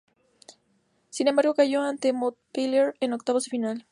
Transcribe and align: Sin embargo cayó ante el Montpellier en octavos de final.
Sin 1.11 1.27
embargo 1.27 1.53
cayó 1.53 1.83
ante 1.83 2.07
el 2.09 2.15
Montpellier 2.15 2.95
en 3.01 3.13
octavos 3.13 3.43
de 3.43 3.51
final. 3.51 3.85